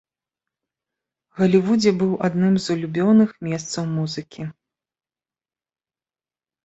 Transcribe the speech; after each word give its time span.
Галівудзе 1.39 1.91
быў 1.99 2.11
адным 2.29 2.53
з 2.63 2.77
улюбёных 2.77 3.29
месцаў 3.49 3.83
музыкі. 3.93 4.51